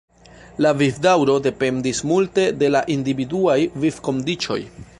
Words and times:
La 0.65 0.69
vivdaŭro 0.77 1.35
dependis 1.47 2.01
multe 2.11 2.45
de 2.63 2.71
la 2.77 2.81
individuaj 2.95 3.59
vivkondiĉoj. 3.85 4.59